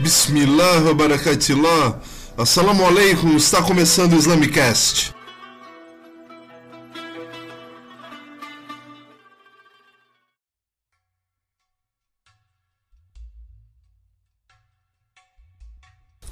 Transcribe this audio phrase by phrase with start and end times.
[0.00, 2.00] Bismillah, barakatillah.
[2.36, 5.14] Assalamu alaikum, está começando o Islamicast.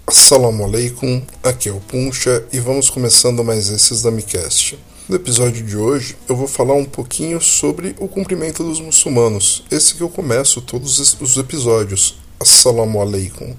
[0.09, 4.77] Assalamu alaikum, aqui é o Puncha e vamos começando mais esse Islamicast.
[5.09, 9.95] No episódio de hoje eu vou falar um pouquinho sobre o cumprimento dos muçulmanos, esse
[9.95, 12.22] que eu começo todos os episódios.
[12.43, 13.55] Assalamu alaikum.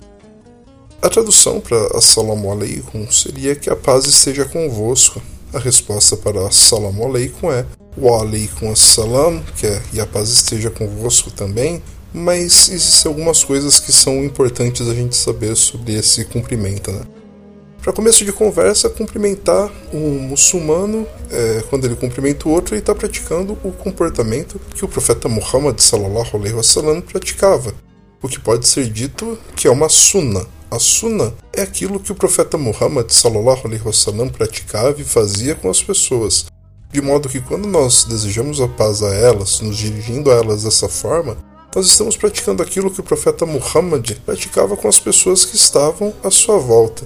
[1.01, 5.21] A tradução para Assalamu alaikum seria que a paz esteja convosco.
[5.53, 7.65] A resposta para Assalamu alaikum é
[7.97, 11.81] Wa alaikum assalam, que é e a paz esteja convosco também,
[12.13, 17.03] mas existem algumas coisas que são importantes a gente saber sobre esse cumprimento, né?
[17.81, 22.93] Para começo de conversa, cumprimentar um muçulmano, é, quando ele cumprimenta o outro, ele está
[22.93, 27.73] praticando o comportamento que o profeta Muhammad sallallahu alaihi wasallam praticava,
[28.23, 30.47] o que pode ser dito que é uma sunna.
[30.71, 35.69] A sunna é aquilo que o profeta Muhammad sallallahu alaihi wasallam praticava e fazia com
[35.69, 36.45] as pessoas,
[36.91, 40.87] de modo que quando nós desejamos a paz a elas, nos dirigindo a elas dessa
[40.87, 41.37] forma,
[41.75, 46.31] nós estamos praticando aquilo que o profeta Muhammad praticava com as pessoas que estavam à
[46.31, 47.05] sua volta.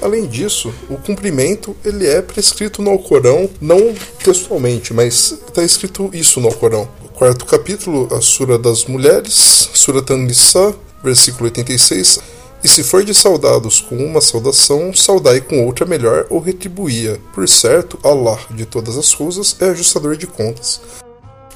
[0.00, 6.40] Além disso, o cumprimento ele é prescrito no Alcorão, não textualmente, mas está escrito isso
[6.40, 6.88] no Alcorão.
[7.16, 12.20] Quarto capítulo, a Sura das Mulheres, Sura An-Nisa, versículo 86.
[12.62, 17.18] E se for de saudados com uma saudação, saudai com outra melhor ou retribuía.
[17.34, 20.82] Por certo, Allah, de todas as coisas, é ajustador de contas.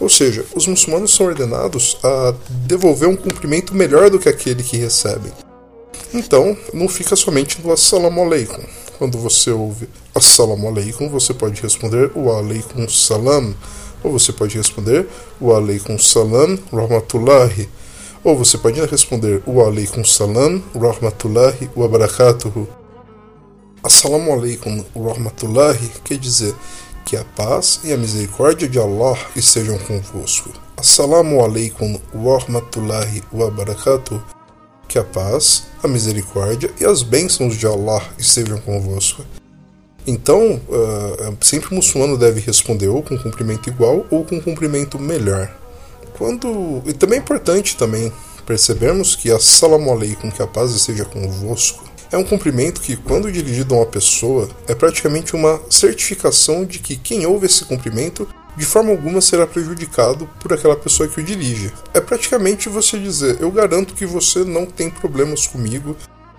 [0.01, 4.79] Ou seja, os muçulmanos são ordenados a devolver um cumprimento melhor do que aquele que
[4.79, 5.31] recebem.
[6.15, 8.63] Então, não fica somente no Assalamu alaikum.
[9.01, 13.55] Quando você ouve Assalamu alaikum, você pode responder o alaikum salam,
[14.05, 15.09] ou você pode responder
[15.41, 17.67] o alaikum salam rahmatullahi,
[18.23, 22.69] ou você pode responder o alaikum salam rahmatullahi wa barakatuhu.
[23.83, 26.55] Assalamu alaikum rahmatullahi quer dizer
[27.07, 30.51] que a paz e a misericórdia de Allah estejam convosco.
[30.77, 34.23] Assalamu alaikum rahmatullahi wa barakatuhu
[34.87, 39.25] que a paz, a misericórdia e as bênçãos de Allah estejam convosco.
[40.07, 45.51] Então, uh, sempre o muçulmano deve responder ou com cumprimento igual ou com cumprimento melhor.
[46.17, 48.13] Quando e também é importante também
[48.47, 53.75] percebermos que assalamu alaikum, que a paz esteja convosco, é um cumprimento que, quando dirigido
[53.75, 58.91] a uma pessoa, é praticamente uma certificação de que quem ouve esse cumprimento de forma
[58.91, 61.73] alguma será prejudicado por aquela pessoa que o dirige.
[61.95, 65.97] É praticamente você dizer: eu garanto que você não tem problemas comigo,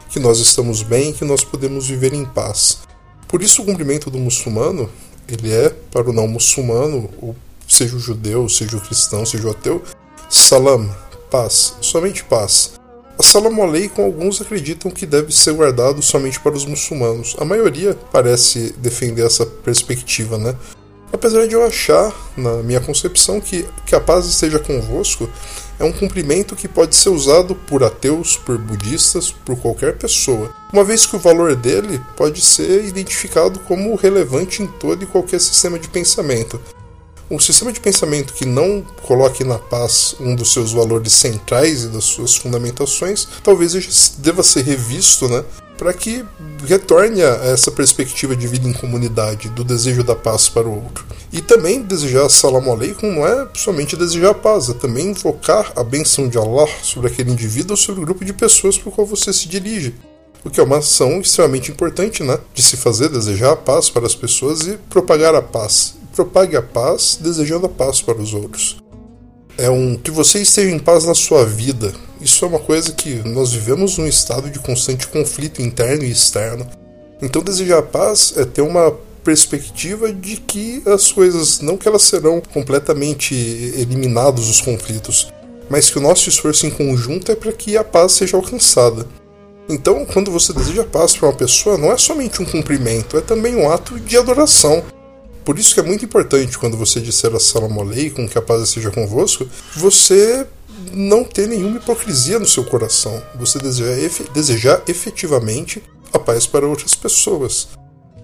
[0.09, 2.79] que nós estamos bem, que nós podemos viver em paz.
[3.27, 4.89] Por isso o cumprimento do muçulmano,
[5.27, 7.35] ele é para o não muçulmano, ou
[7.67, 9.81] seja o judeu, seja o cristão, seja o ateu,
[10.29, 10.93] salam,
[11.29, 12.73] paz, somente paz.
[13.17, 17.35] Assalamu alaikum, alguns acreditam que deve ser guardado somente para os muçulmanos.
[17.39, 20.55] A maioria parece defender essa perspectiva, né?
[21.13, 25.29] Apesar de eu achar, na minha concepção, que, que a paz esteja convosco
[25.77, 30.83] é um cumprimento que pode ser usado por ateus, por budistas, por qualquer pessoa, uma
[30.83, 35.77] vez que o valor dele pode ser identificado como relevante em todo e qualquer sistema
[35.77, 36.61] de pensamento.
[37.29, 41.87] Um sistema de pensamento que não coloque na paz um dos seus valores centrais e
[41.87, 45.43] das suas fundamentações, talvez deva ser revisto, né,
[45.81, 46.23] para que
[46.67, 51.03] retorne a essa perspectiva de vida em comunidade, do desejo da paz para o outro.
[51.33, 56.29] E também desejar salam aleikum não é somente desejar paz, é também invocar a benção
[56.29, 59.33] de Allah sobre aquele indivíduo ou sobre o grupo de pessoas para o qual você
[59.33, 59.95] se dirige.
[60.45, 62.37] O que é uma ação extremamente importante, né?
[62.53, 65.95] De se fazer, desejar a paz para as pessoas e propagar a paz.
[66.15, 68.80] Propague a paz, desejando a paz para os outros
[69.61, 71.93] é um que você esteja em paz na sua vida.
[72.19, 76.67] Isso é uma coisa que nós vivemos num estado de constante conflito interno e externo.
[77.21, 78.91] Então desejar paz é ter uma
[79.23, 85.31] perspectiva de que as coisas não que elas serão completamente eliminados os conflitos,
[85.69, 89.05] mas que o nosso esforço em conjunto é para que a paz seja alcançada.
[89.69, 93.55] Então, quando você deseja paz para uma pessoa, não é somente um cumprimento, é também
[93.55, 94.83] um ato de adoração.
[95.43, 98.91] Por isso que é muito importante quando você disser assalamu alaikum, que a paz seja
[98.91, 100.45] convosco, você
[100.93, 103.21] não ter nenhuma hipocrisia no seu coração.
[103.35, 103.95] Você desejar,
[104.33, 105.81] desejar efetivamente
[106.13, 107.69] a paz para outras pessoas.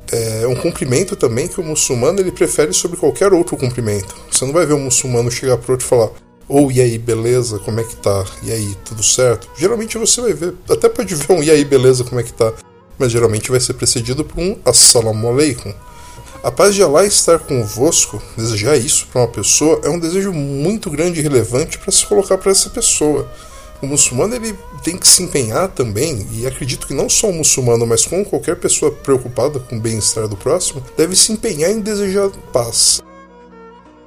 [0.09, 4.15] É um cumprimento também que o muçulmano ele prefere sobre qualquer outro cumprimento.
[4.31, 6.11] Você não vai ver um muçulmano chegar para outro e falar:
[6.47, 8.25] ou oh, e aí, beleza, como é que tá?
[8.41, 9.49] E aí, tudo certo?
[9.57, 12.53] Geralmente você vai ver, até pode ver um e aí, beleza, como é que tá?
[12.97, 15.73] Mas geralmente vai ser precedido por um assalamu alaikum.
[16.47, 20.89] A paz de Allah estar convosco, desejar isso para uma pessoa, é um desejo muito
[20.89, 23.29] grande e relevante para se colocar para essa pessoa.
[23.81, 27.85] O muçulmano ele tem que se empenhar também, e acredito que não só o muçulmano,
[27.85, 32.29] mas como qualquer pessoa preocupada com o bem-estar do próximo, deve se empenhar em desejar
[32.53, 33.03] paz.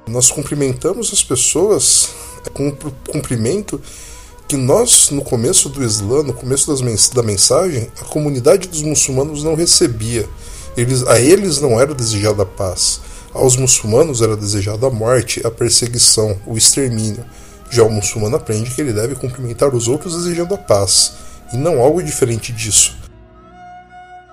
[0.07, 2.09] Nós cumprimentamos as pessoas
[2.53, 2.75] com o
[3.07, 3.79] cumprimento
[4.47, 9.43] que nós, no começo do Islã, no começo das, da mensagem, a comunidade dos muçulmanos
[9.43, 10.27] não recebia.
[10.75, 13.01] Eles, a eles não era desejada a paz.
[13.33, 17.25] Aos muçulmanos era desejada a morte, a perseguição, o extermínio.
[17.69, 21.13] Já o muçulmano aprende que ele deve cumprimentar os outros desejando a paz,
[21.53, 22.99] e não algo diferente disso.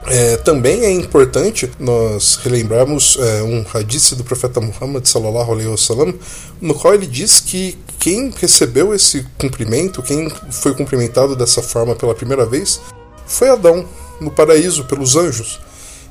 [0.07, 6.15] É, também é importante nós relembrarmos é, um hadith do profeta Muhammad sallallahu alaihi wasallam,
[6.61, 12.15] no qual ele diz que quem recebeu esse cumprimento, quem foi cumprimentado dessa forma pela
[12.15, 12.81] primeira vez,
[13.27, 13.85] foi Adão
[14.21, 15.61] no paraíso pelos anjos,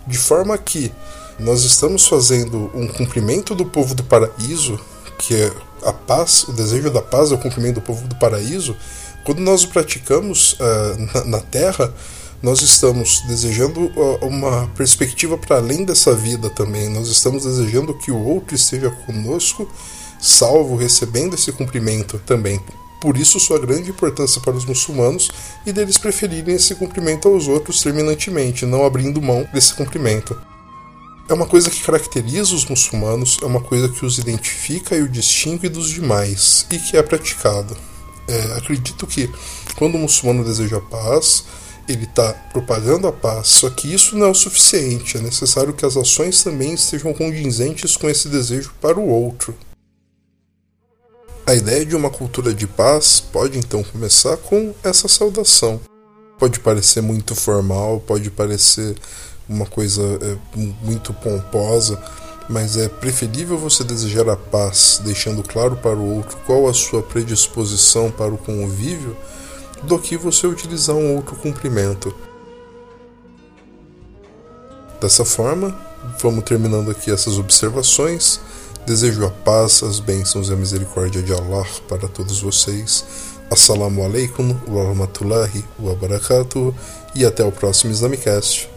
[0.07, 0.91] de forma que
[1.39, 4.79] nós estamos fazendo um cumprimento do povo do paraíso,
[5.19, 5.51] que é
[5.83, 8.75] a paz, o desejo da paz, é o cumprimento do povo do paraíso.
[9.23, 11.93] Quando nós o praticamos uh, na, na Terra,
[12.41, 16.89] nós estamos desejando uh, uma perspectiva para além dessa vida também.
[16.89, 19.69] Nós estamos desejando que o outro esteja conosco,
[20.19, 22.59] salvo, recebendo esse cumprimento também.
[22.99, 25.29] Por isso, sua grande importância para os muçulmanos
[25.65, 30.35] e deles preferirem esse cumprimento aos outros terminantemente, não abrindo mão desse cumprimento
[31.29, 35.09] é uma coisa que caracteriza os muçulmanos, é uma coisa que os identifica e o
[35.09, 37.75] distingue dos demais e que é praticado.
[38.27, 39.29] É, acredito que
[39.75, 41.43] quando o muçulmano deseja paz,
[41.87, 45.85] ele está propagando a paz, só que isso não é o suficiente, é necessário que
[45.85, 49.55] as ações também estejam condizentes com esse desejo para o outro.
[51.47, 55.79] A ideia de uma cultura de paz pode então começar com essa saudação.
[56.37, 58.97] Pode parecer muito formal, pode parecer
[59.47, 60.37] uma coisa é,
[60.83, 62.03] muito pomposa,
[62.49, 67.01] mas é preferível você desejar a paz, deixando claro para o outro qual a sua
[67.01, 69.15] predisposição para o convívio,
[69.83, 72.13] do que você utilizar um outro cumprimento.
[74.99, 75.73] Dessa forma,
[76.21, 78.41] vamos terminando aqui essas observações.
[78.87, 83.03] Desejo a paz, as bênçãos e a misericórdia de Allah para todos vocês.
[83.51, 86.73] Assalamu alaikum wa rahmatullahi wa barakatuh
[87.13, 88.76] e até o próximo Islamicast.